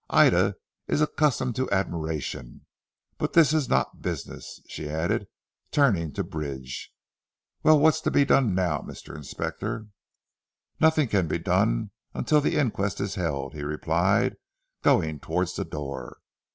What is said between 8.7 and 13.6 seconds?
Mr. Inspector?" "Nothing can be done until the inquest is held,"